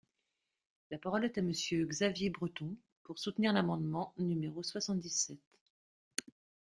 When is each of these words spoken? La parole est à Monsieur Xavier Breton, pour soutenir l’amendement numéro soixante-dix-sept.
La 0.89 0.97
parole 0.97 1.25
est 1.25 1.37
à 1.37 1.43
Monsieur 1.43 1.85
Xavier 1.85 2.31
Breton, 2.31 2.75
pour 3.03 3.19
soutenir 3.19 3.53
l’amendement 3.53 4.13
numéro 4.17 4.63
soixante-dix-sept. 4.63 5.39